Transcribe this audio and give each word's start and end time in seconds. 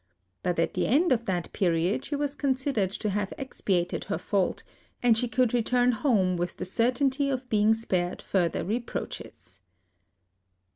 But 0.41 0.57
at 0.57 0.73
the 0.73 0.87
end 0.87 1.11
of 1.11 1.25
that 1.25 1.53
period 1.53 2.05
she 2.05 2.15
was 2.15 2.33
consid 2.35 2.73
ered 2.73 2.97
to 3.01 3.09
have 3.11 3.33
expiated 3.37 4.05
her 4.05 4.17
fault, 4.17 4.63
and 5.03 5.15
she 5.15 5.27
could 5.27 5.53
return 5.53 5.91
home 5.91 6.37
with 6.37 6.57
the 6.57 6.65
certainty 6.65 7.29
of 7.29 7.47
being 7.49 7.75
spared 7.75 8.19
further 8.19 8.63
reproaches. 8.65 9.59